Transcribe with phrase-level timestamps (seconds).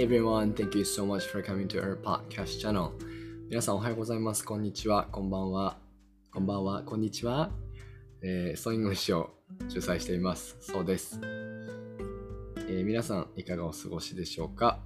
[0.00, 2.92] Hey everyone, thank you so much for coming to our podcast channel.
[3.50, 4.42] 皆さんおはようございます。
[4.42, 5.06] こんにちは。
[5.12, 5.76] こんばんは。
[6.32, 6.82] こんばんは。
[6.84, 7.50] こんにちは。
[8.22, 9.30] えー、ソイングシュを
[9.68, 10.56] 主催しています。
[10.58, 11.20] そうです。
[11.22, 14.80] えー、皆さんいかがお過ごしでしょうか？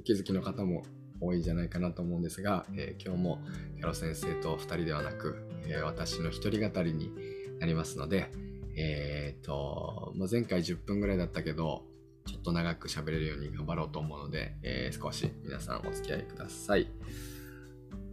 [0.00, 0.82] お気づきの方も
[1.20, 3.38] 多いんじゃないかなと思うんですが、えー、今日も
[3.76, 7.12] キャロ先生と2人ではなく、え私の一人語りに
[7.60, 8.32] なりますので、
[8.76, 11.84] えっ、と、まあ、前回10分ぐらいだったけど、
[12.26, 16.88] ちょっと長く喋れるように頑張ろうと思うので、えー、少し皆さんお付き合いください。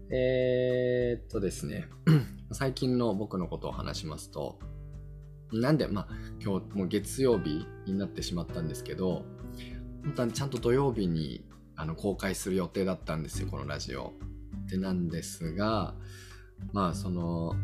[0.09, 1.88] えー、っとですね、
[2.52, 4.59] 最近の僕のことを話しますと、
[5.53, 6.07] なんで、まあ、
[6.43, 9.23] 今日もう月曜日になってしまったんですけど、
[10.03, 14.13] 本当はちゃんと土曜日にあの公開する予定だったんですよ、このラジオ。
[14.67, 15.95] で、なんですが、
[16.73, 17.55] まあ、その、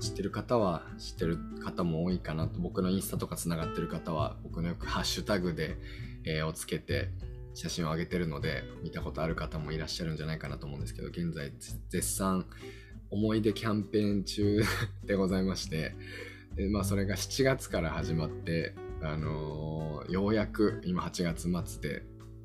[0.00, 5.76] 知ってる方は知ってる方も多いかなと僕のインスタとかつながってる方は僕のよくハッシュタグで、
[6.24, 7.10] えー、をつけて
[7.54, 11.52] 写真を上げてるので見たことある方もいらっしゃるんじゃないかなと思うんですけど現在
[11.88, 12.46] 絶賛
[13.10, 14.62] 思い出キャンペーン中
[15.04, 15.94] でございまして
[16.56, 22.04] で、まあ、それが7月から始まって、あのー、ようやく今8月末で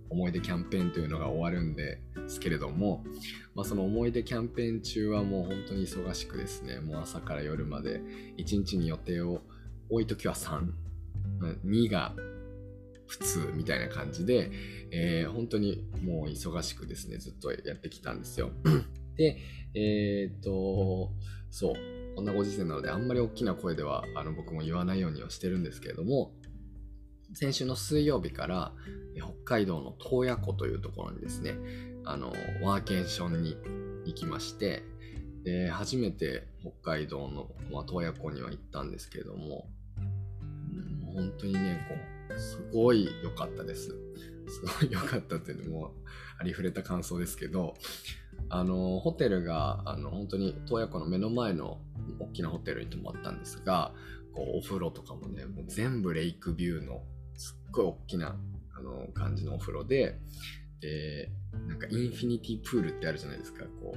[0.09, 3.03] 思い出キャンペーンというのが終わるんですけれども、
[3.53, 8.01] まあ、その思い出キャンペーン中はもう本当に忙しくですねもう朝から夜まで
[8.37, 9.41] 1日に予定を
[9.89, 12.13] 多い時は32が
[13.07, 14.51] 普通みたいな感じで、
[14.91, 18.51] えー、本当にもう忙しくですねずっとやってきたんですよ。
[19.15, 19.37] で
[19.75, 21.11] えー、っと
[21.51, 21.73] そう
[22.15, 26.31] こんなご時世なのであんまり大きな声ではあの僕も言わないようにはしてるんですけれども
[27.35, 28.71] 先週の水曜日から
[29.17, 31.57] 北海道の洞爺湖というところにですね、
[32.05, 32.33] あの、
[32.63, 33.57] ワーケーションに
[34.05, 34.83] 行きまして、
[35.43, 41.95] で、初めて北海道の、まあ、洞爺湖には行ったんですけれども、うん、本当にね、こ
[42.35, 43.89] う、すごい良かったです。
[44.47, 45.91] すごい良かったっていうのも、
[46.39, 47.75] ありふれた感想ですけど、
[48.47, 51.81] あの、ホテルが、あの、本当に洞爺湖の目の前の
[52.19, 53.93] 大きなホテルに泊まったんですが、
[54.33, 57.01] こう、お風呂とかもね、もう全部レイクビューの
[57.75, 58.35] ごい大きな
[58.77, 60.19] あの感じのお風呂で、
[60.81, 61.29] で、
[61.67, 63.95] なんかインフィニティプールってあるじゃないですか、こ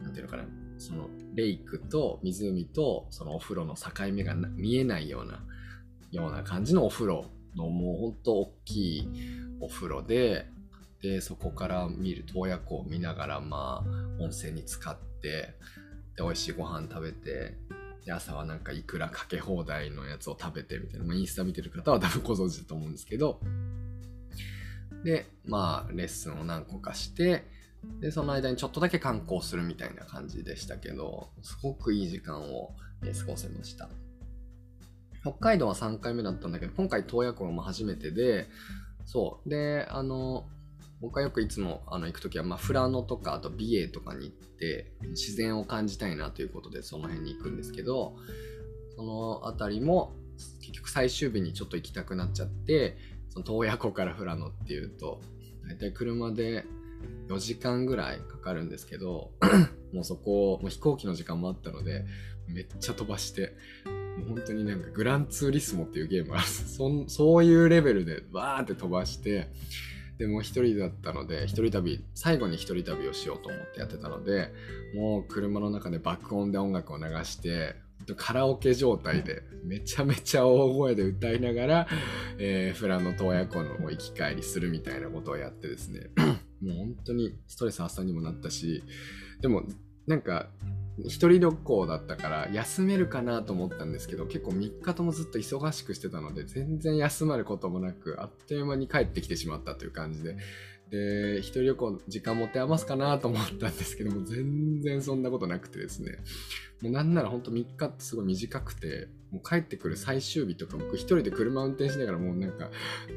[0.00, 0.44] う、なんていうのかな、
[0.78, 5.44] そのレイクと湖とそのお風呂の境目が見えないような、
[6.10, 7.26] ような感じのお風呂。
[7.56, 9.08] のもうほんと大きい
[9.60, 10.46] お風呂で、
[11.02, 15.54] で、そこから見る洞爺湖を見ながら、まあ、温泉に浸かって、
[16.16, 17.56] で、美味しいご飯食べて、
[18.10, 23.38] で朝はなんかいくらかけ放題のやつを食べてみたいな、まあ、インスタ見てる方は多分ご存知だと思うんですけど。
[25.04, 27.46] でまあレッスンを何個かして
[28.00, 33.88] でその間にちょっとだけ観光するみたいな感じでしたけどすごくいい時間を過ごせました。
[35.22, 38.48] 北海道は3回目だったんだけど今回洞爺湖も初めてで
[39.06, 39.48] そう。
[39.48, 40.48] であの
[41.00, 48.16] 僕はよくいつもあの行く時は、まあ、富良野とかあと美瑛とかに行って自然を感じたいなということでその辺に行くんですけど
[48.96, 50.12] その辺りも
[50.60, 52.98] 結局最終日にちょっと行きたくなっちゃって
[53.30, 55.20] その洞爺湖から富良野っていうと
[55.66, 56.64] 大体車で
[57.28, 59.30] 4時間ぐらいかかるんですけど
[59.94, 62.04] もうそこもう飛行機の時間もあったので
[62.46, 63.54] めっちゃ飛ばして
[64.18, 69.48] もう本当になんかグランツーリスモっていうゲームがそそういうレベルでバーって飛ばして
[70.20, 74.52] でも一人だったので一人旅最後に一人旅をしようと思ってやってたので
[74.94, 77.74] もう車の中で爆音で音楽を流して
[78.18, 81.88] カラオケ状態でめちゃめちゃ大声で歌いながら、
[82.38, 86.10] えー、フラの洞爺湖の行き帰りするみたいなことをやってですね
[86.60, 88.84] もう本当にストレス発散にもなったし
[89.40, 89.62] でも
[90.06, 90.50] なんか
[91.04, 100.36] 一人旅行だったから休めるかなと思ったんですけど結構3日ともずっと忙しくしてたので全然休まることもなくあっという間に帰ってきてしまったという感じで。
[100.90, 106.18] で一人旅行時間持て余すかなと思ったんですけども全然そんなことなくてですね。
[106.82, 112.70] もうなんならほんと3日ってすごい短くてもう帰ってくる最終日とか僕一人で車運転しながらもうなんか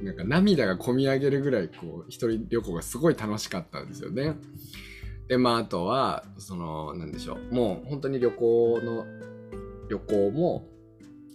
[0.04, 4.36] なんか涙がこみ上げるぐらいこう一人旅行がすごい楽しかったんですよね。
[5.28, 7.54] で、まあ、あとは、その、なんでしょう。
[7.54, 9.06] もう本当に旅行の、
[9.90, 10.68] 旅行も、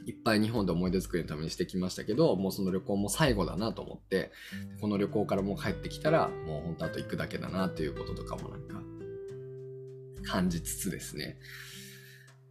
[0.07, 4.33] いっぱい日本で思い出作りのためにしてきましたけど、もうその旅行も最後だなと思って、
[4.81, 8.81] この旅行からもう帰ってきたら、もう本当あと行くだけだなっていうこととかもなんか、
[10.25, 11.37] 感じつつですね。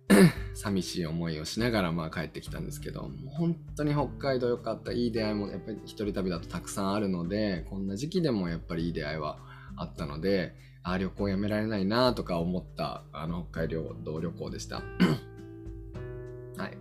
[0.54, 9.40] 寂しい思いをしながらまあ帰ってきたんですけど、もう本当に北海道良かった、いい出会いもやっぱり一人旅だとたくさんあるので、こんな時期でもやっぱりいい出会いは
[9.77, 10.53] あったので、
[10.83, 14.83] あ旅行やめられないなとか思ったあの北海道旅行でした。
[16.57, 16.77] はい。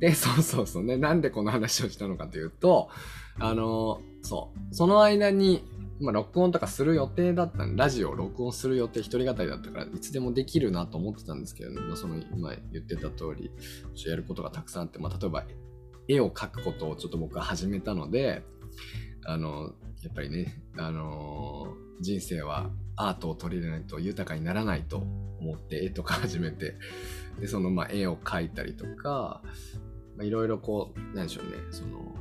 [0.00, 2.90] で、 そうそうそうね、なんでこの話をしたのかというと、
[3.38, 5.64] あの、そう、その間に
[6.00, 13.50] まあ、録音とかする予定だったんラジオを録音する予定、一人語りだったから、いつでもできるなと思ってたんですけど、ね、まあ、その今言ってた通り、
[14.06, 15.44] やることがたくさんあって、まあ、例えば
[16.08, 18.42] 絵を描くことをちょっと僕は始めたので、
[19.24, 19.72] あの、
[20.02, 24.98] やっぱりね、あのー、人生はアートを取り入れないと豊かにならないと
[25.40, 26.74] 思って絵とか始めて、
[27.40, 29.42] で、そのまあ絵を描いたりとか、
[30.20, 32.14] いろいろこう、何でしょうね、その、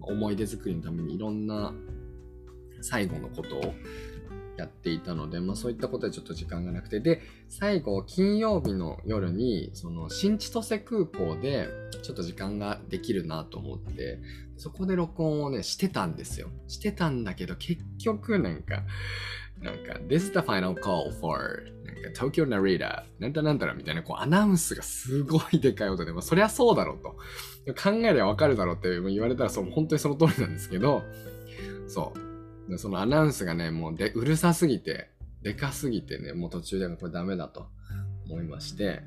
[0.00, 1.74] 思い出作りのためにいろんな
[2.80, 3.74] 最後のことを
[4.58, 11.68] やっていたので、まあそういったことでちょっと時間がなくて、で、最後、金曜日の夜に、その、新千歳空港で、
[12.02, 14.18] ちょっと時間ができるなと思って、
[14.56, 16.48] そこで録音をね、してたんですよ。
[16.66, 18.82] してたんだけど、結局なんか、
[19.62, 27.16] なんか、This is the final call for なんか Tokyo Narita なんたなんたらみたいなこうアナウンスがすごいでかい音で、まあ、そりゃそうだろうと。
[27.74, 31.02] 考えりゃわかるだろうって言われたらそう、本当にその通りなんですけど、
[31.86, 32.27] そう。
[32.76, 35.10] そのアナウンスがね、もうでうるさすぎて、
[35.42, 37.68] でかすぎてね、もう途中でこれダメだと
[38.28, 39.02] 思いまして、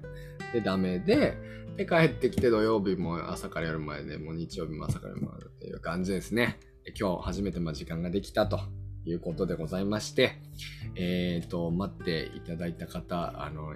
[0.54, 1.38] で、ダメで、
[1.78, 6.60] で、帰ってきて土曜日も朝から夜まで、もう日曜日も朝から夜までっていう感じですね。
[6.84, 8.60] で今日初めてま時間ができたと
[9.06, 10.42] いうことでございまして、
[10.96, 13.76] えっ、ー、と、待っていただいた方、あの、本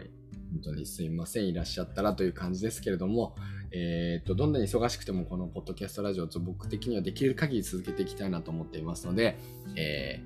[0.64, 3.36] 当にすいません、いらっしゃったらという感じですけれども、
[3.78, 9.38] えーと、どんなに忙しくてもこのポッドキャストラジオと僕的にはできる限り続けていきたいなと思っていますので、
[9.76, 10.24] え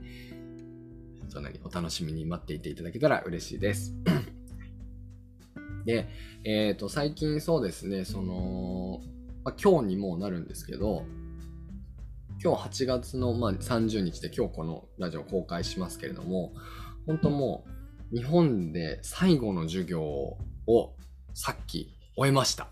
[1.27, 3.95] ー、そんなにお楽しみに待っていていただけたら嬉しいです。
[5.83, 6.07] で、
[6.43, 9.01] えっ、と、最近そうですね、その、
[9.43, 11.05] まあ、今日にもなるんですけど、
[12.43, 16.53] 今日8月の、まあ、30日で今日このラジオ公開しますけれども、
[17.07, 17.65] 本当も
[18.13, 20.37] う日本で最後の授業を
[21.33, 22.67] さっき終えました。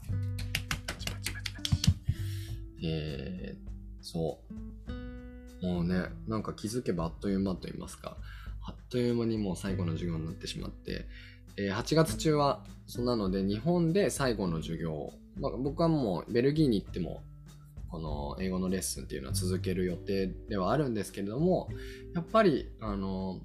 [2.88, 4.40] えー、そ
[5.62, 5.66] う。
[5.66, 8.18] もうね、なんか気づけばあっという間と言いますか、
[8.64, 11.06] あっという間にもう最後の授業になってしまって、
[11.58, 17.22] えー、8月中は、そんなので日本で最後の授業、まあ、僕はもうベルギーに行っても、
[17.90, 21.70] この英語のレッスンっていうのは続ける予定ではあるんですけれども、
[22.14, 23.40] やっぱり、あの、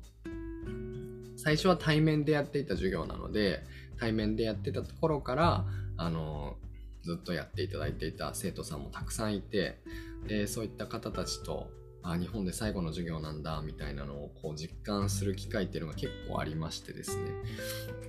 [1.37, 3.65] 最初は対面でやっていた授業なので、
[3.99, 5.65] 対面でやってたところから、
[5.97, 6.57] あの、
[7.03, 9.79] ずっとやっていただいていた生徒さんもたくさんいて
[10.27, 11.71] でそういった方たちと
[12.03, 17.31] あ日本で最後の授業なんだみたいなのをこう実感する機会っていうのが結構ありましてですね。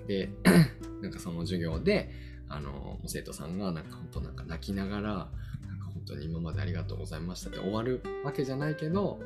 [0.08, 0.30] で
[1.02, 2.12] なんかその授業で
[2.50, 9.20] あの生徒さんがなんか本当なんか泣きながらなんか本当に今までありがとうございましたって終わるわけじゃないけど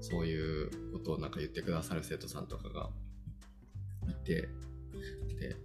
[0.00, 2.90] そういうことをなんか言ってくださる生徒さんとかが
[4.08, 4.48] いて
[5.40, 5.56] で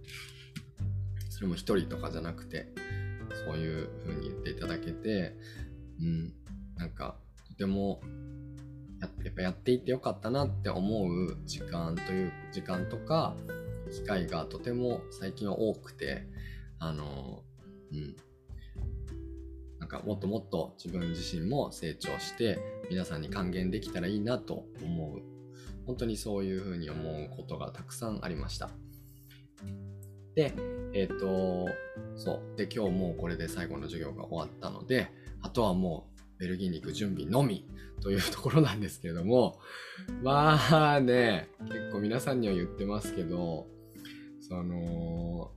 [1.28, 2.68] それも一人とかじゃなくて
[3.46, 5.36] そういう風に言っていただけて、
[6.00, 6.32] うん、
[6.76, 7.16] なんか
[7.48, 8.00] とても
[9.00, 13.36] ややっぱやっていてよかったなって思う時間という時間とか
[13.90, 16.26] 機会がとても最近は多くて
[16.78, 17.42] あの
[17.92, 18.16] うん。
[19.78, 22.58] なんかもっともっと自分自身も成長して
[22.90, 25.22] 皆さんに還元できたらいいなと思う。
[25.86, 28.70] 本当にそういうふうに思うことがたくさんありました。
[30.34, 30.54] で
[30.94, 31.68] えっ、ー、と、
[32.16, 32.56] そう。
[32.56, 35.10] で、今日もうこれで最後の授業が終わったので、
[35.42, 37.66] あとはもうベルギーに行く準備のみ
[38.00, 39.58] というところなんですけれども、
[40.22, 43.66] まあね、結構皆さんには言ってますけど、
[44.40, 45.52] その、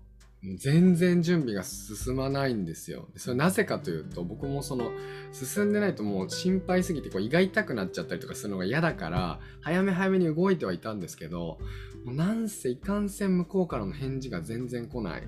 [0.58, 3.08] 全然準備が進まないんですよ。
[3.16, 4.92] それなぜかというと、僕もその、
[5.32, 11.60] 進んでないともう心配すぎてこう胃が痛くなっちゃったりとかするのが嫌だから、早め早めに動いてはいたんですけど、
[12.06, 15.28] もうなんせいかんせん向こうからの返事が全然来ない。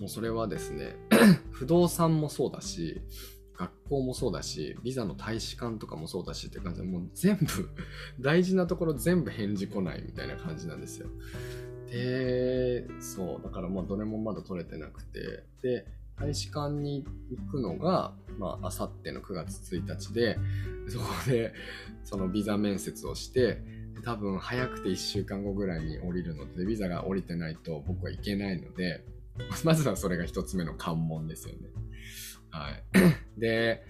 [0.00, 0.96] もうそれはですね、
[1.52, 3.02] 不動産もそうだし、
[3.56, 7.68] 学校もそうだし、ビザの大使館とかもそうだしって感じで、もう全部、
[8.20, 11.08] 大事なところ全部返事来ないみたいな感じなんですよ。
[11.90, 15.86] で、そう、だからまあどれもまだ取れてなくて、で、
[16.18, 20.38] 大使館に行くのが、まあ、あさっての9月1日で、
[20.88, 21.52] そこで、
[22.04, 23.62] そのビザ面接をして、
[24.02, 29.04] 多分早くて1週間後ぐらいに降りるので、ビザが降りてないと僕は行けないので、
[29.64, 31.68] まずはそれが一つ目の関門ですよね。
[32.50, 33.40] はい。
[33.40, 33.82] で、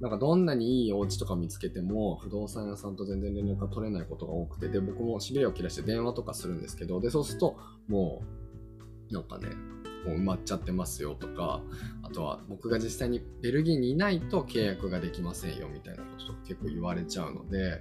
[0.00, 7.56] なんかどんなにいいお家とか見つけても不動産屋さんと全然連絡が取れないことが多くてで僕もしびれを切らして電話とかするんですけどでそうすると
[7.88, 8.22] も
[9.10, 9.48] うなんかね
[10.06, 11.60] もう埋まっちゃってますよとか
[12.02, 17.80] あとは僕が実際にベルギーにいないと契約ができませんよみたいなこととか結構言われちゃうので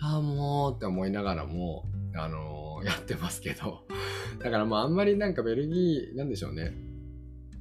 [0.00, 3.84] ああもうって思いながらもあのー、やってますけど。
[4.42, 6.72] だからまああんまりなんかベルギーなんでしょうね。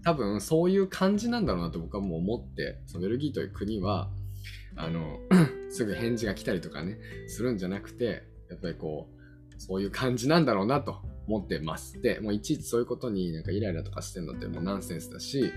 [0.04, 4.10] 多分そういう感じなんだろうなと僕はもう思ってそのベルギーという国は
[4.76, 5.20] あの
[5.70, 12.02] すぐ返事が来たりとかねするんじゃなくてやっぱりこう、そういう感じなんだろうなと思ってます。
[12.02, 15.52] で、もういちいちそういうことになんかイライラとかしてんのってもうナンセンスだし、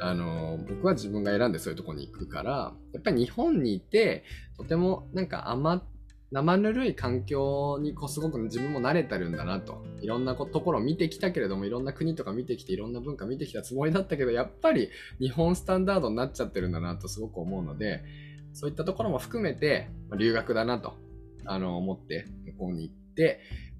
[0.00, 4.24] あの、僕は自分が選んでそういうとこに行くから、やっぱり日本にいて、
[4.56, 5.82] とてもなんか甘
[6.30, 9.82] 生ぬるい環境にこうすごく自分も慣れてるんだなと。
[10.02, 18.02] いろんなところ見てきたけれども、いろんな国とか見てきて、いろんな文化見てきたつもりだったけど、やっぱり日本スタンダードになっちゃってるんだなとすごく思うので、
[18.52, 20.94] そういったところも含めて、留学だなと、
[21.46, 23.07] あの、思って向こうに行って、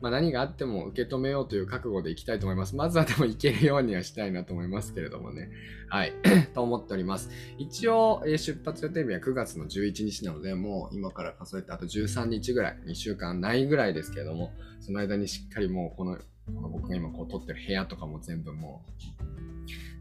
[0.01, 2.77] まあ、何があっても受け止めようという覚悟でいきたいと思います。
[2.77, 5.51] まずはでも行けるようにはしたいなと思いますけれどもね。
[5.89, 6.13] はい。
[6.55, 7.31] と思っております。
[7.59, 16.17] 一応、え、出発予定日は9月の11日なので、もう今から数えてあと13日ぐらい、2週間ないぐらいですけれども、その間にしっかりもうこの、
[16.47, 19.03] この僕が今こう撮ってる部屋とかも全部もう、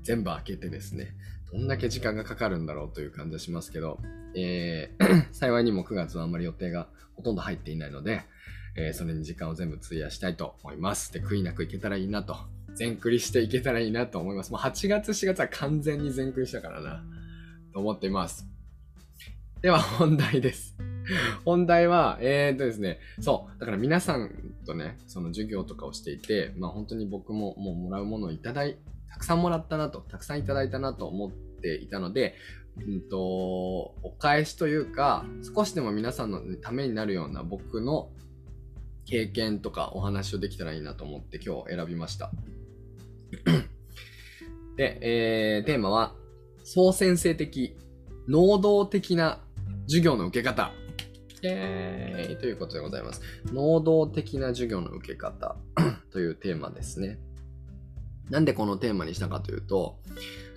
[0.04, 1.16] 全部開けてですね、
[1.52, 4.00] どんだけ時間がかかるんだろうという感じがしますけど、
[4.36, 8.22] えー、 幸いにも9月はあんまり予定がほとんど入っていないので、
[8.78, 11.12] えー、それに時間を全部費やしたいと思います。
[11.12, 12.38] で、悔いなくいけたらいいなと。
[12.76, 14.52] 全クリしていけたらいいなと思います。
[14.52, 17.04] もう8月、4月は完全に全クリしたからな、
[17.74, 18.48] と思っています。
[19.62, 20.78] では本題です。
[21.44, 24.30] 本題は、えー、っとですね、そう、だから皆さん
[24.66, 28.78] とね、その授業とかをしていて、まあ本当に僕ももうもらうものをいただい、
[29.10, 32.36] たくさんもらったなと、たくさんいただいたなと思っていたので、
[32.78, 38.12] うんと、お返しというか、少しでも皆さんのためになるような僕の
[39.08, 42.32] 経験とかお話をできたらいいなと思って今日選びました。
[44.76, 46.14] で、えー、テーマは、
[46.64, 47.76] 総先生的、
[48.28, 49.40] 能動的な
[49.88, 50.72] 授業の受け方。
[51.44, 53.22] えー、ということでございます。
[53.54, 55.56] 能動的な授業の受け方
[56.12, 57.20] というテーマですね。
[58.30, 60.00] なんでこのテーマにしたかというと、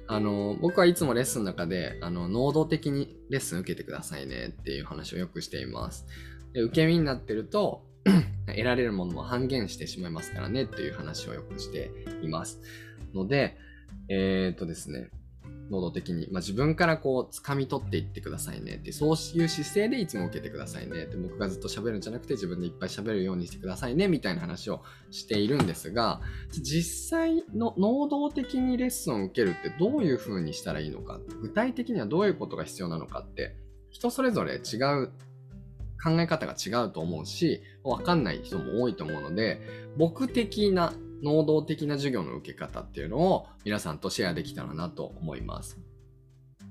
[0.08, 6.06] あの、僕はいつもレッスンの中で、あの、能動的にレッスン受けてくださいねっていう話をよくしています。
[6.52, 7.86] で受け身になってると、
[8.46, 11.90] 得られるものも半減してしまいますからねっていう話をよくして
[12.22, 12.60] います。
[13.14, 13.56] ので、
[14.08, 15.10] えー、っとですね、
[15.70, 33.56] 能動的に、まあ、自分からこう掴み取っていってくださいねってそういう姿勢でいつも受けてくださいねって僕がずっと喋るんじゃなくて自分でいっぱい喋るようにしてくださいねみたいな話をしているんですが実際の能動的にレッスンを受けるってどういう風にしたらいいのか具体的にはどういうことが必要なのかって
[33.90, 35.12] 人それぞれ違う
[36.02, 39.60] 考え方が違うと思うし、わかんない人も多いと思うので、
[39.96, 40.92] 僕的な
[41.22, 45.78] 能動的な授業の受け方っていうのを皆さんとシェアできたらなと思います。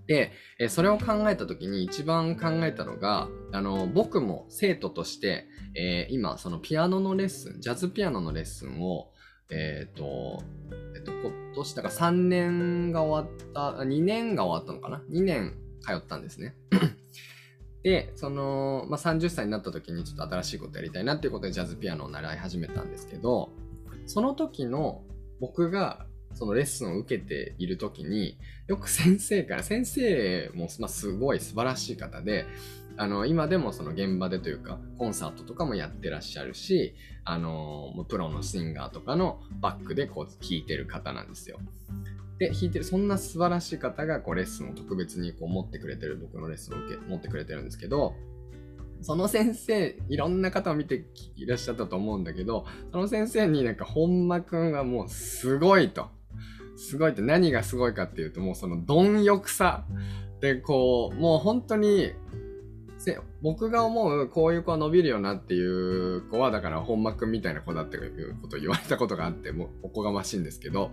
[0.08, 0.32] で、
[0.70, 5.46] それを考えた時に一番考えたのが、あの、僕も生徒として、
[5.76, 9.12] えー、今、そのピアノのレッスン、ジャズピアノのレッスンを、
[9.52, 10.44] えっ、ー、と、
[10.96, 16.56] えっ、ー、と、今年、だから3年が終わった、2年が終わったのかな ?2 年通ったんですね。
[17.84, 23.50] で、その、まあ、30歳になった時にちょっと新しいことやりたいなっていうことでジャズピアノを習い始めたんですけど、
[24.06, 25.04] その時の
[25.40, 32.46] 僕がそのレッスンを受けている時に、よく先生から、先生も、まあ、すごい素晴らしい方で、
[32.98, 41.60] あの、今でもその現場でというか、コンサートとかもやってらっしゃるし、あの、プロのシンガーとかのバックでこう弾いてる方なんですよ。
[42.40, 48.16] で弾いてるそんな素晴らしい方がこうレッスンを特別にこう持ってくれてる僕のレッスンを受け持ってくれてるんですけど
[49.02, 51.06] その先生いろんな方を見て
[51.36, 56.08] いらっしゃったと思うんだけどその先生になんか本間くんはもうすごいと。
[56.82, 59.84] すごいって何がすごいかっていうともうその貪欲さ
[60.40, 62.14] でこうもう本当に
[63.42, 70.92] 僕が思うこういう子は伸びるよなっていう子はだから本間くんみたいな子だっていうことを言われたことがあってもうおこがましいんですけど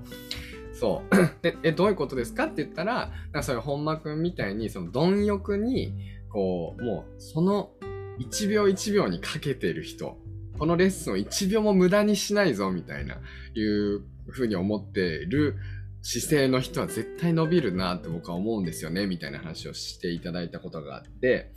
[0.79, 1.17] そう。
[1.43, 5.95] で、え、どういうことですかって言ったら、なんかそういう本間くんみたいに、その貪欲に、
[6.29, 7.71] こう、もう、その
[8.19, 10.19] 1秒1秒にかけてる人、
[10.59, 13.17] このレッスンを1秒も無駄にしないぞ、みたいな、
[13.55, 15.57] いうふうに思ってる
[16.03, 21.53] 姿勢の人は絶対伸びるなって僕は思うんですよね、みたいな話をしていただいたことがあって、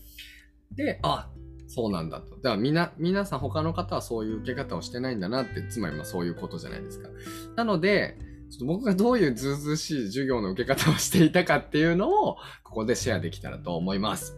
[0.71, 1.29] で、あ、
[1.67, 2.35] そうなんだと。
[2.38, 7.09] だからみな、皆さん他の方はそういう受け方をしてないんだなって、つまりまあそういうことじゃないですか。
[7.55, 8.17] なので、
[8.50, 14.38] ちょっと僕がどういうずうずうしい授業の受け方をしていたかっていうのを、ここでシェアできたらと思います。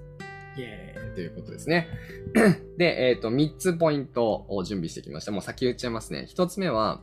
[0.58, 1.88] イエーイということですね。
[2.77, 5.32] で、えっ、ー、と、3つポイントを準備してきました。
[5.32, 6.27] もう先言っちゃいますね。
[6.30, 7.01] 1つ目は、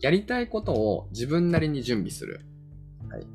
[0.00, 2.40] やりたいことを自分なりに準備する。
[3.08, 3.26] はい。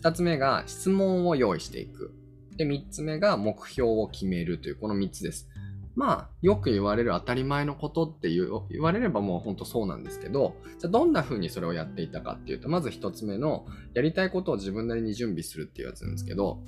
[0.00, 2.12] 2つ目が、質問を用意していく。
[2.56, 5.48] で、3つ目が、目標を決めるという、この3つです。
[5.96, 16.60] まあ、よく言われる当たり前のことっていう言われればもうほんとそうなんですけど、じゃあどんな風にそれをやっていたかっていうと、まず一つ目の、やりたいことを自分なりに準備するっていうやつなんですけど、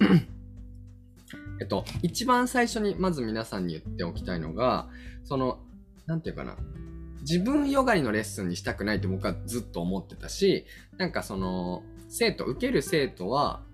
[1.60, 4.88] えっと、一番最初にまず皆さんに言っておきたいのが、
[5.24, 5.58] その、
[6.06, 6.56] なんていうかな、
[7.22, 10.66] 自分よがりのレッスンにしたくないって僕はずっと思ってたし、
[10.98, 13.64] なんかその、生徒、受ける生徒は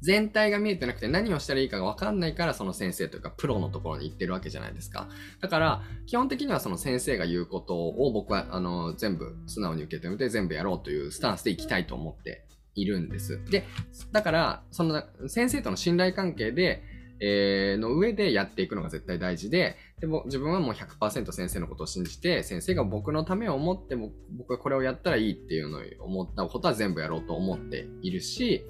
[0.00, 5.08] 全体が見えてなくて何をしたらいいかがわかんないからその先生というかプロのところに行ってるわけじゃないですか。
[5.40, 13.44] だから基本的にはその先生が言うことを僕はあの全部素直に受け止めて全部やろうというスタンスで行きたいと思っているんです。
[13.50, 13.66] で、
[14.12, 16.82] だからその先生との信頼関係で
[17.20, 28.64] えー、の上でやっていくのが絶対大事で、でも自分はもう100%先生のことを信じて、先生が僕のためを思って僕はこれをやったらいいっていうのを思ったことは全部やろうと思っているし、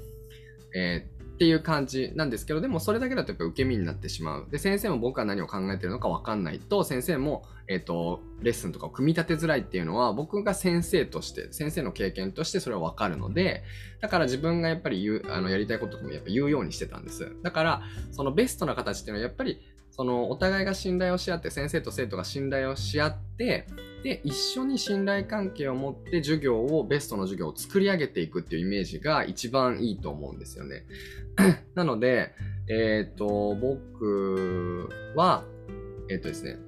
[0.74, 1.06] え、
[1.38, 4.48] っていう感じなんですけど、でもそれだけだとやっぱ受け身になってしまう。
[4.50, 13.62] で、先生も僕は何を考えてるのかわかんないと、先生も、えっ、ー、と、レッスンとかを組み立てづらいっていうのは、僕が先生として、先生の経験としてそれはわかるので、
[14.00, 17.30] だから自分がやっぱり言う、あの、やりたいこともやっぱ言うようにしてたんです。
[17.44, 19.60] だから、そのベストな形っていうのはやっぱり、
[19.98, 23.66] そのお互いが信頼をし合って、先生と生徒が信頼をし合って、
[24.04, 30.84] で、一緒に信頼関係を持って授業を、ベストの授業を作り上げていくっていうイメージが一番いいと思うんですよね。
[31.74, 32.32] なので、
[32.68, 35.42] えっ、ー、と、僕は、
[36.08, 36.58] えっ、ー、とですね、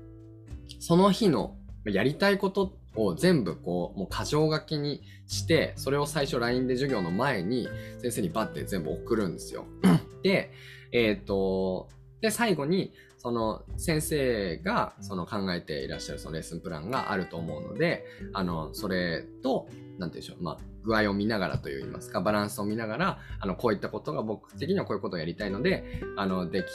[0.80, 7.68] その日のやりたいことを全部こう、もう箇条書きにして、それを最初 LINE で授業の前に
[8.02, 9.66] 先生にバッて全部送るんですよ。
[10.24, 10.50] で、
[10.90, 11.88] えっ、ー、と、
[12.20, 26.66] で、最後に、その先生がその考えていらっしゃるそのレッスンプランがあると思うので、あの、それと、なんていうんでしょう、まあ、具合を見ながらといいますか、バランスを見ながら、あの、こういったことが僕的にはこういうことをやりたいので、あの、でき、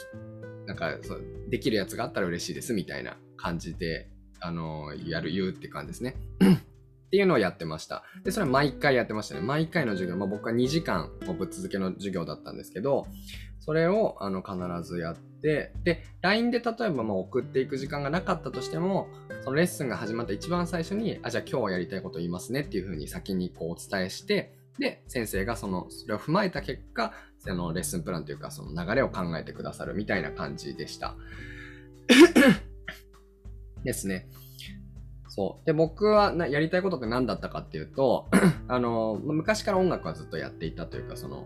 [0.67, 4.07] なんか、そう、できるやつがあったら嬉しいですみたいな感じで、
[4.39, 6.15] あの、やる、言うって感じですね。
[7.07, 8.03] っていうのをやってました。
[8.23, 9.41] で、それは毎回やってましたね。
[9.41, 11.09] 毎回の授業、まあ、僕は2時間
[11.39, 13.07] ぶっ続けの授業だったんですけど、
[13.65, 15.71] それをあの必ずやって、で、
[16.21, 19.07] LINE で例えばまあ送っていく時間がなかったとしても、
[19.43, 31.15] そのレッスンが始まった一番最初に、あ、じゃあ今日はやりたいこと言いますねっていうふうに先にこうお伝えして、で、先生がその、それを踏まえた結果、そのレッスンプランというか、その流れを考えてくださるみたいな感じでした。
[33.85, 34.27] ですね。
[35.27, 35.65] そう。
[35.67, 38.29] で、僕はなやりたいことって何だったかっていうと、
[38.67, 41.45] あの、昔から音楽はずっとやっていたというか、その、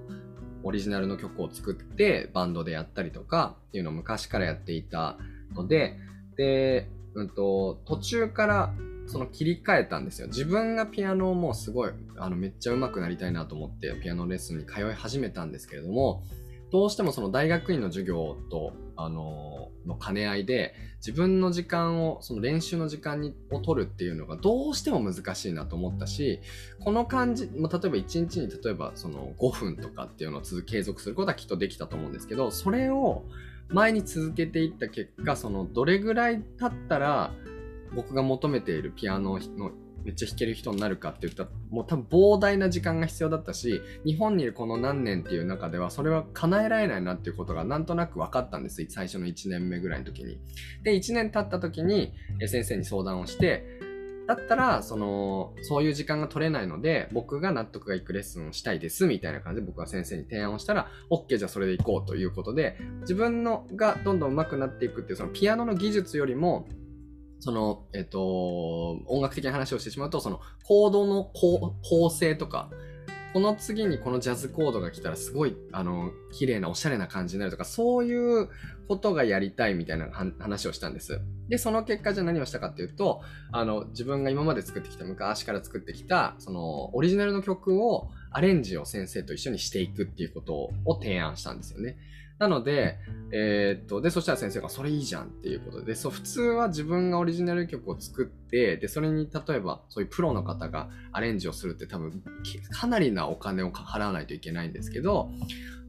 [0.64, 5.18] オリジナルの曲を作ってバンドでやったりとかっていうのを昔からやっていた
[5.56, 5.98] ので、
[6.38, 8.74] で、うんと、途中から
[9.08, 10.28] その切り替えたんですよ。
[10.28, 16.24] 自分がピアノをもうすごい、あの、めっちゃ上手くなりたいなと思ってピアノレッスンに通い始めたんですけれども、
[16.72, 26.42] どうしてもその大学院の授業と、あのの兼ね合いで、自分の時間を、その練習の時間にを取るっていうのがどうしても難しいなと思ったし、
[26.84, 33.24] この感じ、まあ、例えば1日に例えばその5分とかっていうのを続継続することはきっとできたと思うんですけど、それを
[33.70, 37.32] 前に続けていった結果、そのどれぐらい経ったら
[37.96, 39.72] 僕が求めているピアノの
[40.04, 48.86] めっちゃ弾ける人になるかって言ったら、もう多分膨大な時間が必要だったし、日本にいるこの何年っていう中では、それは叶えられないなっていうことがなんとなく分かったんです。
[48.90, 50.40] 最初の1年目ぐらいの時に。
[50.84, 52.14] で、1年経った時に、
[52.48, 53.80] 先生に相談をして、
[54.30, 66.68] だったら、その、そういう時間が取れないので、僕が納得がいくレッスンをしたいです、みたいな感じで僕は先生に提案をしたら、OK、じゃあそれで行こうということで、自分のがどんどん上手くなっていくっていう、そのピアノの技術よりも、
[67.40, 72.70] その、えっと、音楽的な話をしてしまうと、その、コードの構成とか、
[73.32, 78.50] この次にこのジャズコードが来たらすごい、あの、綺麗なおしゃれな感じになるとか、そういう
[78.88, 81.22] ことがやりたいみたいな話をしたんです。
[81.48, 83.22] で、その結果じゃ何をしたかっていうと、
[83.52, 91.98] あの、自分が今まで作ってきた、昔から作ってきた、その、オリジナルの曲をアレンジを先生と一緒にしていくっていうことを提案したんですよね。
[92.40, 92.98] なので、
[93.32, 102.24] えー、っと、で、そしたら先生がそれいいじゃんっていうことで、そう、普通は自分がオリジナル曲を作って、で、それに例えばそういうプロの方がアレンジをするって多分、
[102.72, 105.30] かなりなお金を払わないといけないんですけど、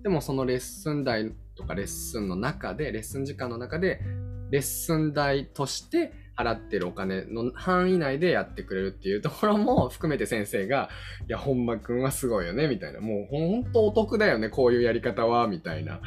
[0.02, 4.00] でもそのレッスン代とかレッスンの中で、レッスン時間の中で、
[4.50, 10.88] レッスン代として払ってるお金の範囲内でやってくれるっていうところも含めて先生が、
[11.29, 13.00] いや、本間くんはすごいよね、みたいな。
[13.00, 16.00] もうほんとお得だよね、こういうやり方は、みたいな。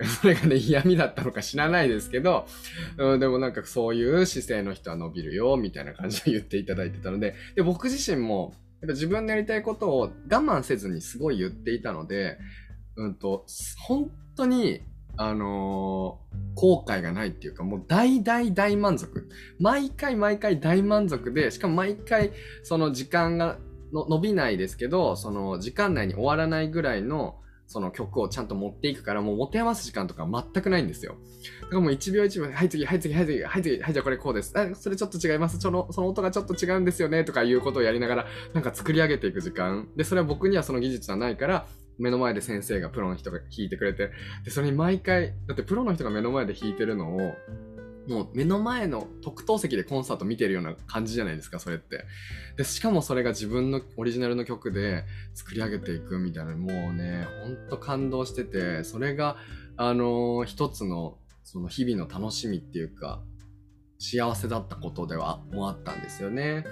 [0.20, 2.46] それがね、嫌味だったのか知らないですけど、
[2.96, 12.38] うん、でもなんかそういう姿勢の人は伸びるよ、みたいな感じで言っていただいてたので、で、僕自身も、やっぱ自分のやりたいことを我慢せずにすごい言っていたので、
[12.96, 13.44] うんと、
[13.86, 14.80] 本当に
[15.16, 19.28] あのー、後悔がないっていうか、もう大大大満足。
[19.58, 23.58] 毎回毎回大満足で、しかも毎回その時間が
[23.92, 31.14] の伸びないですけど、その時間内に終わらないぐらいのその曲をちゃんと持っていくから、もう持て余す時間とか全くないんですよ。
[31.62, 34.52] だからもう1秒1秒、はい次、はい次、はい次、はい次、はいじゃあこれこうです。
[34.58, 35.60] あ、それちょっと違います。
[35.60, 39.88] その、その音がちょっと違うんですよね、とかいうことをやりながら、なんか作り上げていく時間。
[39.94, 41.68] で、それは僕にはその技術はないから、
[42.00, 44.10] 目の前で先生がプロの人が弾いてくれて、
[44.44, 47.34] で、それに毎回、だってプロの人が目の前で弾いてるのを、
[48.08, 52.04] もう目の前の特等席でコンサート見てるような感じじゃないですか、それって。
[52.56, 59.36] で、しかもそれが自分のオリジナルの曲で作り上げていくみたいな、もうね、ほんと感動してて、それが、
[59.76, 63.22] あのー、一つの、その日々の楽しみっていうか、
[63.98, 66.64] 幸せだったことでは、もあったんですよね。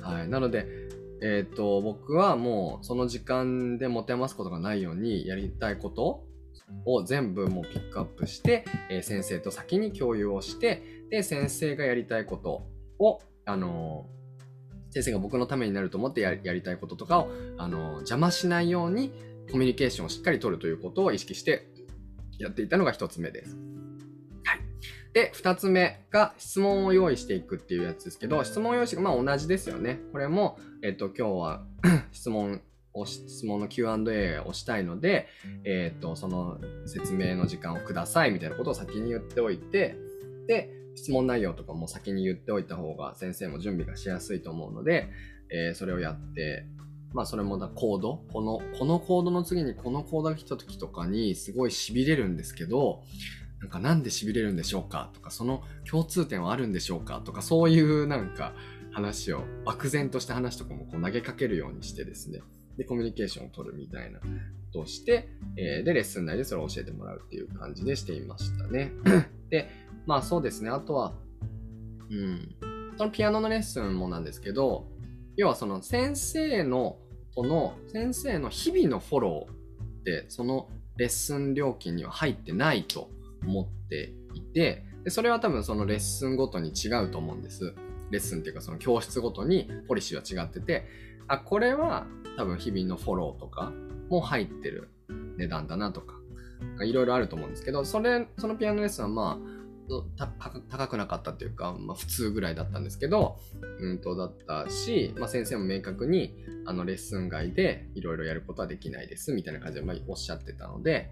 [0.00, 0.28] はい。
[0.28, 0.79] なので、
[1.22, 6.24] えっ、ー、と、僕はもうその時間で持て余すことがないようにやりたいこと
[6.86, 12.66] を全部もうピックアップして、えー、先生と先に共有をして、で、先生がやりたいこと
[12.98, 19.12] を、あのー、先生が僕のためになると思ってやりたいこととかを、あのー、邪魔しないように
[19.50, 21.68] コミュニケーションをしっかり取るということを意識して
[22.38, 23.56] やっていたのが一つ目です。
[25.12, 30.00] で、二つ目が質問を用意していくっていうやつですけど、質問用意して、まあ同じですよね。
[30.12, 31.64] これも、えっ、と、今日は
[32.12, 32.60] 質問
[32.92, 35.26] を質問の Q&A をしたいので、
[35.64, 39.96] えっ、と、その説明の時間をくださいみたいなことを先に言っておいて、
[40.46, 45.08] で、質問内容とかも先に言っておいた方が先生も準備がしやすいと思うので、
[45.50, 46.66] えー、それをやって、
[47.12, 53.02] まあそれもだコードこの、このコードの次にこのコードが来た時とかにすごい痺れるんですけど、
[53.60, 58.54] なんかなんで痺れるんでしょうかとか、その共通点はあるんでしょうかとか、そういうなんか
[58.92, 62.40] 話を漠然とした話とかもこう投げかけるようにしてですね、
[62.78, 64.24] で、コミュニケーションを取るみたいなこ
[64.72, 68.92] とをして、えー、で、レッスン内でそれを教えてもらうっていう感じでしていましたね。
[69.50, 69.68] で、
[70.06, 71.14] まあそうですね、あとは、
[72.10, 72.56] うん、
[72.96, 74.88] そのピアノのレッスンもなんですけど、
[75.36, 76.98] 要はその先生の、
[77.34, 83.10] この先生の日々のフォローって、そのレッスン料金には入ってないと
[83.46, 87.74] 思っていて、でそれは多分そのレッスンごとに違うと思うんです。
[88.10, 90.86] レッスンっていうかその教室ごとにポリシーは違ってて、
[91.28, 93.72] あ、これは多分日々のフォローとか
[94.08, 94.90] も入ってる
[95.36, 96.16] 値段だなとか、
[96.84, 99.60] いろいろあると思うんですけど、それ、そのピアノレッスンはまあ、
[100.68, 103.38] 高くなかったというか、まあ、普通ぐらいだったんですけど、
[103.80, 111.10] うんとだったし、まあ、先生も明確にあのレッスン外でいろいろやることはできないですみたいな感じでまおっしゃってたので、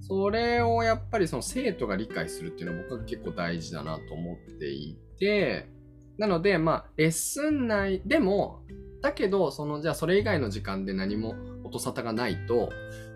[0.00, 5.68] それをやっぱりその生徒が理解するっていうのは僕は結構大事だなと思っていて、
[6.16, 8.62] なので、まあ、レッスン内でも
[9.02, 11.34] だけど、その、じゃあそれ以外の時間で何も
[11.64, 12.70] 音沙汰がないと、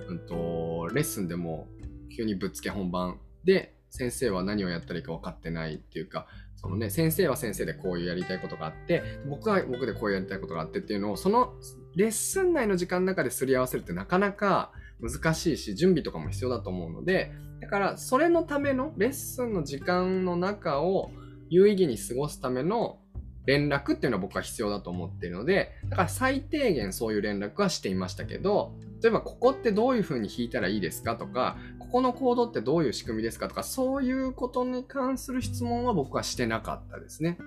[0.09, 1.69] うんと、レッスンでも
[2.17, 11.55] 急にぶっつけ本番で、先生は何をやったらいいか分かってないっていうか、そのね、先生は先生でこういうやりたいことがあって、僕は僕でこういうやりたいことがあってっていうのを、その
[11.97, 21.11] レッスン内の時間の中ですり合わせるってなかなか難しいし、準備とかも必要だと思うので、だからそれのためのレッスンの時間の中を
[21.49, 22.99] 有意義に過ごすための
[23.45, 37.39] 連絡っていうのは僕は必要だと思っているので、だから最低限そういう連絡はしていましたけど、例えばここってどういう風に弾いたらいいですかとか、ここのコードってどういう仕組みですかとか、そういうことに関する質問は僕はしてなかったですね。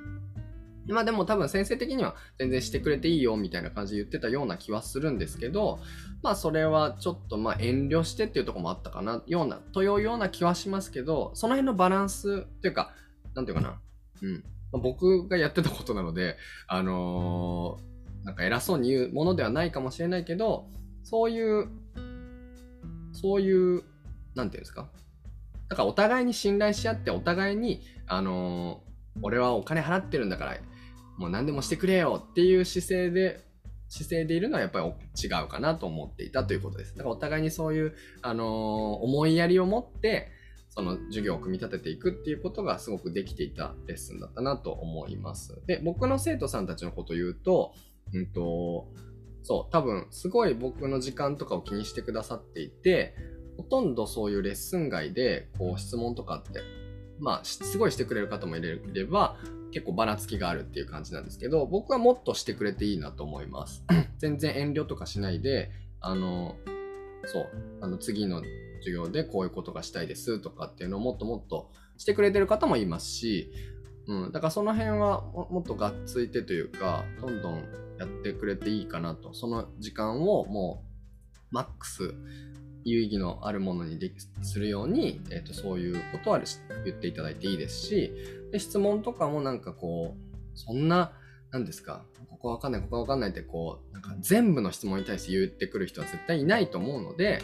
[0.87, 5.79] まあでも多分先生的には全然してくれていいよみたいな感じで言ってたような気はするんですけど、
[6.21, 12.93] まあそれはちょっとまあ遠慮してっていうとこもあったかな、ような、というような気はしますけど、その辺のバランスっていうか、
[13.33, 13.79] なんていうかな、
[14.21, 14.43] うん。
[14.71, 20.67] まあ、僕がやってたことなので、あのー、なんか偉そうに言うものではないかもしれないけど、
[21.03, 21.67] そういう、
[23.13, 23.83] そういう、
[24.35, 24.89] なんていうんですか？
[25.69, 30.57] だからお互いに信頼し合って、お互いに、あのー、俺はお金払ってるんだから、
[31.17, 33.45] もう何でもしてくれよっていう姿勢で、
[33.87, 36.95] 姿勢でいるのはやっぱり違うかなと思っていたということです。
[36.95, 40.31] だからお互いにそういう、あのー、思いやりを持って、
[40.69, 45.61] その授業を組み立てていくっていうことがすごくできていたレッスンだったなと思います。
[45.67, 47.73] で、僕の生徒さんたちのことを言うと、
[48.13, 48.89] うんと、
[49.43, 53.15] そう、多分すごい僕の時間とかを気にしてくださっていて、
[53.55, 56.59] ほとんどそういうレッスン外でこう質問とかって、
[57.19, 59.37] まあ、すごいしてくれる方もいれば、
[59.71, 63.83] 結構ばらつきがあるっていう感じなんですけど、僕はもっとしてくれていいなと思います。
[64.19, 66.55] 全然遠慮とかしないで、あの、
[67.25, 67.49] そう、
[67.81, 68.41] あの次の
[68.79, 73.51] 授業でこういうことがしたいですとかっていうのをもっともっとしてくれてる方もいますし、
[74.07, 77.63] うん、だからその辺はもっとがっついてというか、どんどん
[77.97, 79.33] やってくれていいかなと。
[79.33, 80.85] その時間をも
[81.51, 82.13] うマックス
[82.85, 86.39] 有意義のあるものにでするように、えーと、そういうことは
[86.85, 88.13] 言っていただいていいですし
[88.51, 91.11] で質問とかもなんかこうそんな
[91.51, 97.41] 何ですかここわかんないここわかんないってこうなんか全部の質問に対して言ってくる人は絶対いないと思うので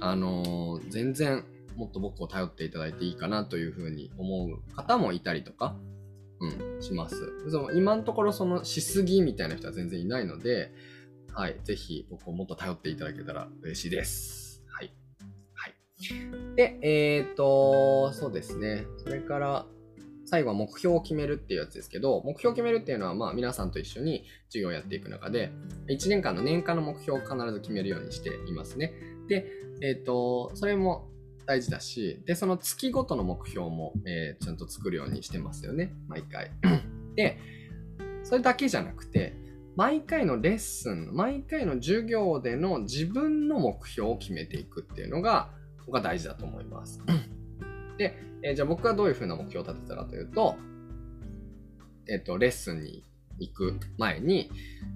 [0.00, 1.44] あのー全然
[1.76, 5.76] もっと僕を頼っていただいていいかなというふうに思う方もいたりとか、
[6.40, 7.16] うん、します。
[7.48, 10.72] その今のところそのしすぎみたいな人は全然いないので、
[11.32, 14.49] はい、ぜひ僕をもっと頼っていただけたら嬉しいです。
[16.56, 18.86] で、えっ、と、そうですね。
[18.98, 19.66] それから、
[20.26, 25.50] 最後は目標を決めるっていうやつですけど、目標を決めるっていうのは、まあ皆さんと一緒に授業をやっていく中で、
[25.88, 28.92] 1年間の年間の目標を必ず決めるようにしていますね。
[29.28, 29.46] で、
[29.82, 31.08] えっ、と、それも
[31.46, 36.52] 大事だし、で、その月ごとの目標も、えーちゃんと作るようにしてますよね、毎回。
[37.16, 37.38] で、
[38.22, 39.34] それだけじゃなくて、
[39.74, 45.50] 毎回のレッスン、毎回の授業での自分の目標を決めていくっていうのが、
[45.90, 47.00] 僕は大事だと思います。
[47.98, 50.54] で、えーじゃあ僕はどういうふうな目標を立てたかというと、
[52.08, 53.04] えっ、と、レッスンに
[53.40, 54.50] 行く前に、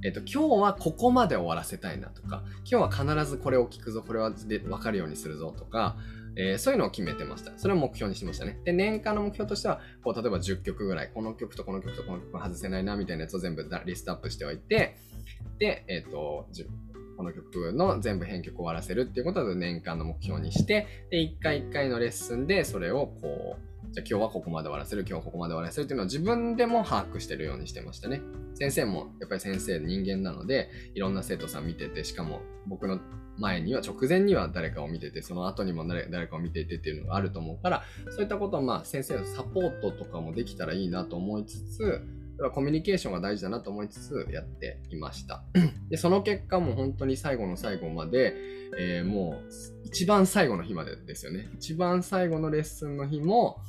[0.04, 5.96] えっ、と、今日はここまで終わらせたいなとか、今日は必ずこれを聞くぞ、これはで分かるようにするぞとか、
[6.37, 7.50] えーそういうのを決めてました。
[7.59, 8.61] それを目標にしてましたね。
[8.64, 14.96] で、年間の目標としては、こう、例えば10曲ぐらい、この曲とこの曲とこの曲は外せないな、みたいなやつを全部だリストアップしておいて、
[15.59, 16.68] で、えっ、と、じゅ
[17.16, 28.22] この曲の全部編曲を終わらせるっていうことを年間の目標にして、で、一回一回のレッスンでそれをこう、じゃあ今日はここまで終わらせる、今日はここまで終わらせるっていうのを自分でも把握してるようにしてましたね。
[28.55, 32.98] 先生もやっぱり先生人間なので、いろんな生徒さん見てて、しかも僕の
[33.38, 42.00] 前には直前には誰かを見てて、その後にも誰誰かを見ていてっていうのがあると思うから、そういったことをまあ先生のサポートとかもできたらいいなと思いつつ、
[42.53, 45.44] コミュニケーションが大事だなと思いつつやっていました。
[45.88, 48.35] で、その結果も本当に最後の最後まで、
[48.79, 49.53] えーもう
[49.85, 51.49] 一番最後の日までですよね。
[51.55, 53.61] 一番最後のレッスンの日も、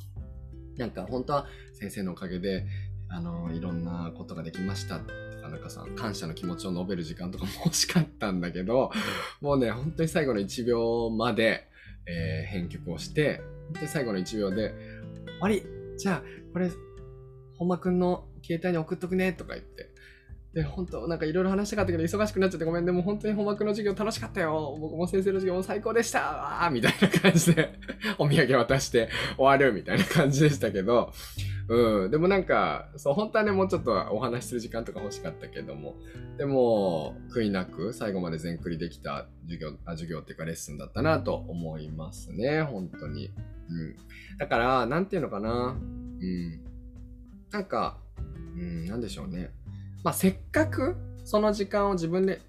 [0.76, 2.66] なんか本当は先生のおかげで、
[3.08, 4.98] あの、いろんなことができました、
[5.42, 8.90] なんかさ、感謝の気持ちを述べる時間とかも欲しかったんだけど、
[9.40, 11.68] もうね、本当に最後の1秒まで、
[12.06, 13.40] えー編曲をして、
[13.80, 14.74] で、最後の1秒で、
[15.26, 15.62] 終わり
[15.96, 16.70] じゃあ、これ、
[17.56, 19.90] 本間くんの携帯に送っとくねとか言って。
[20.56, 22.86] で、本当なんかいろいろ話したかったけど、忙しくなっちゃってごめん。
[22.86, 24.74] でも本当に本間くんの授業楽しかったよ。
[24.80, 27.78] 僕も先生の授業も最高でしたわみたいな感じで、
[28.16, 31.12] お土産渡して終わるみたいな感じでしたけど、
[31.68, 32.10] うん。
[32.10, 35.96] でもなんか、そう、本当はね、もうちょっとお話しする時間とか欲しかったけども、
[36.38, 42.62] でも、悔いなく最後まで全クリできた授業、あ授業っていうかレッスンだったなと思いますね。
[42.62, 43.26] 本当に。
[43.26, 43.96] うん。
[44.38, 45.76] だから、なんていうのかな。
[45.78, 46.64] うん。
[47.50, 47.98] なんか、
[48.56, 49.50] うん、なんでしょうね。
[50.02, 52.40] まあ、せっかくその時間を自分で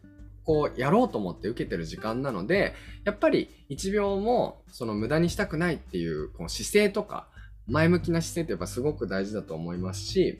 [0.45, 7.27] こうやろうと思って受けてる時間なので、やっぱり1秒もその無駄にしたくないっていうこの姿勢とか、
[7.67, 10.39] 前向きな姿勢ってやっぱすごく大事だと思いますし、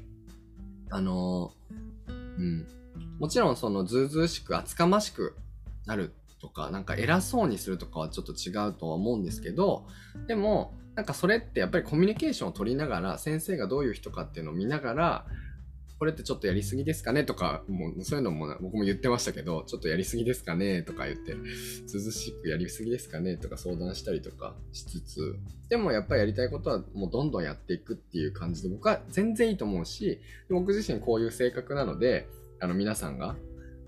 [0.89, 1.51] あの
[2.07, 2.67] うん。
[3.19, 5.35] もちろんそのずうずうしく厚かましく
[5.85, 9.87] なるとか、なんか偉そうにするとかはちょっと違うとは思うんですけど、
[10.27, 15.25] でも、なんかそれってやっぱりコミュニケーションを取りながら、先生がどういう人かっていうのを見ながら、
[15.99, 25.35] これってちょっとやりすぎですかねとか、もうそういうのも僕も言ってましたけど、ちょっとやりすぎですかねとか言って、涼しくやりすぎですかねとか相談したりとかしつつ、
[25.69, 32.27] でもやっぱりやりたいことはもうどんどんやっていくっていう感じで僕は全然いいと思うし、僕自身こういう性格なので、
[32.59, 33.35] あの皆さんが、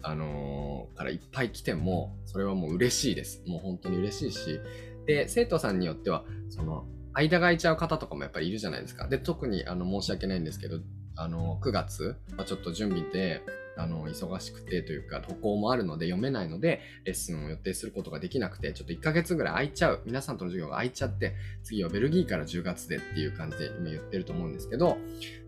[0.02, 3.44] あのーからいっぱい来ても、それはもう嬉しいです。
[3.48, 4.60] もう本当に嬉しいし、
[5.06, 9.08] で、生徒さんによっては、その、間が空いちゃう方とかもやっぱりいるじゃないですか。
[9.08, 10.80] で、特にあの申し訳ないんですけど、
[11.20, 13.42] あの、9月はちょっと準備で、
[13.76, 20.02] あの、忙しくてというか、渡航もあるので読めないので、レッスンを予定することができなくて、ちょっと1ヶ月ぐらい空いちゃう。
[20.06, 24.98] 皆さんとの授業が空いちゃって、次はベルギーから10月でっていう感じで今言ってると思うんですけど、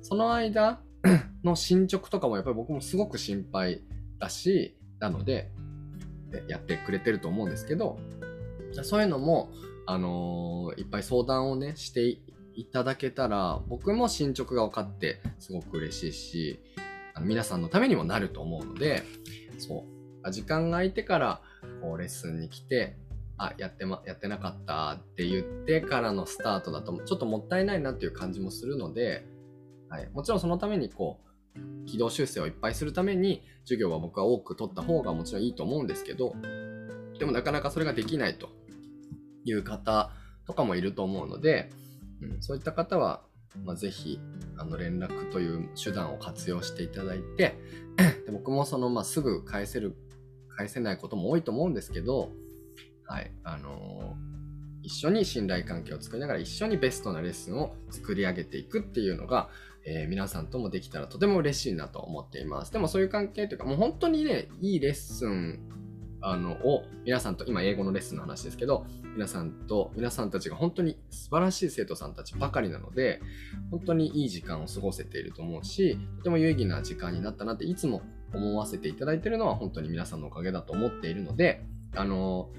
[0.02, 0.82] その間
[1.44, 3.82] の進捗とかもやっぱり僕もすごく心配
[4.20, 5.52] だし、なので、
[6.50, 7.98] やってくれてると思うんですけど、
[8.84, 9.52] そういうのも、
[9.86, 12.22] あのーいっぱい相談をね、してい
[12.62, 16.60] いただけたら、僕も進捗が分かってすごく嬉しいし、
[17.16, 19.04] あの皆さんのためにもなると思うので、
[19.58, 19.84] そ
[20.24, 20.32] う。
[20.32, 21.42] 時間が空いてから、
[21.82, 22.98] こう、レッスンに来て、
[23.38, 29.26] あ、やってま、やってなかったって言ってからのスタートだと、ちょっともったいないなっていう感じもするので、
[29.90, 30.08] はい。
[30.14, 31.20] もちろんそのために、こ
[31.56, 36.36] う、軌道修正をいっぱいするために、授業は僕は多く取った方がもちろんいいと思うんですけど、
[37.18, 38.50] でもなかなかそれができないと
[39.46, 40.12] いう方
[40.46, 41.72] とかもいると思うので、
[42.22, 43.22] うん、そういった方は、
[43.64, 44.20] まあ、ぜひ
[44.58, 47.58] あの連絡という手段を活用していただいて
[48.26, 49.96] で僕もその、まあ、すぐ返せる
[50.50, 52.32] 返せないことも多いと思うんですけど、
[53.06, 54.32] はいあのー
[54.84, 59.50] 一緒に信頼関係を作りながら一緒にベストなレッスンを作り上げていくっていうのが、
[59.86, 62.72] えー皆さんともできたらとても嬉しいなと思っています。
[62.72, 65.60] でもそういう関係というかもう本当にねいいレッスン
[66.22, 73.22] あの、を皆さんと、今英語のレッスンの話ですけど、皆さんと、皆さんたちが本当に素晴らしい生徒さんたちばかりなので、
[73.72, 78.02] 本当にいい時間を過ごせていると思うし、とても有意義な時間になったなっていつも
[78.34, 82.50] 思わせていただいているのは本当に皆さんのおかげだと思っているので、あの、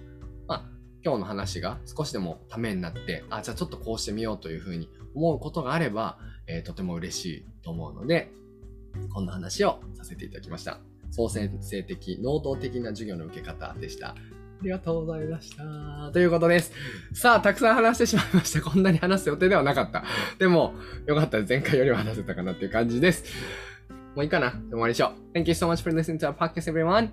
[0.46, 0.64] まあ、
[1.04, 8.30] 今日の話が少しでもためになって、あ、じゃあちょっとこうしてみようというふうに思うことがあれば、えー、とても嬉しいと思うので、
[9.12, 10.91] こんな話をさせていただきました。
[11.12, 14.08] 創先生的、能動的な授業の受け方でした。
[14.08, 16.10] ありがとうございました。
[16.12, 16.72] ということです。
[17.12, 18.62] さあ、たくさん話してしまいました。
[18.62, 20.04] こんなに話す予定ではなかった。
[20.38, 20.74] でも、
[21.06, 21.44] よかったら。
[21.48, 23.24] 前回よりは話せたかなっていう感じです。
[24.14, 25.38] もういいかな終わりにしょう。
[25.38, 27.10] Thank you so much for listening to our podcast, everyone.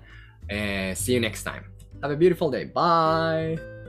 [0.48, 1.64] Uh, see you next time.
[2.02, 2.72] Have a beautiful day.
[2.72, 3.79] Bye.